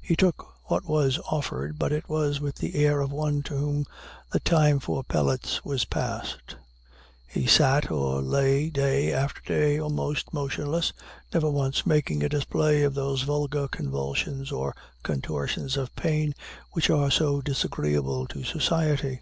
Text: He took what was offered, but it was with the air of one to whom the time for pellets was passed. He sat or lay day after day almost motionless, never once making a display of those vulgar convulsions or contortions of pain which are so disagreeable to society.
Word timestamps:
He 0.00 0.14
took 0.14 0.54
what 0.70 0.84
was 0.84 1.18
offered, 1.28 1.76
but 1.76 1.90
it 1.90 2.08
was 2.08 2.38
with 2.38 2.54
the 2.54 2.76
air 2.76 3.00
of 3.00 3.10
one 3.10 3.42
to 3.42 3.56
whom 3.56 3.84
the 4.30 4.38
time 4.38 4.78
for 4.78 5.02
pellets 5.02 5.64
was 5.64 5.84
passed. 5.84 6.54
He 7.26 7.48
sat 7.48 7.90
or 7.90 8.22
lay 8.22 8.70
day 8.70 9.12
after 9.12 9.40
day 9.40 9.76
almost 9.80 10.32
motionless, 10.32 10.92
never 11.34 11.50
once 11.50 11.84
making 11.84 12.22
a 12.22 12.28
display 12.28 12.84
of 12.84 12.94
those 12.94 13.22
vulgar 13.22 13.66
convulsions 13.66 14.52
or 14.52 14.72
contortions 15.02 15.76
of 15.76 15.96
pain 15.96 16.36
which 16.70 16.88
are 16.88 17.10
so 17.10 17.40
disagreeable 17.40 18.28
to 18.28 18.44
society. 18.44 19.20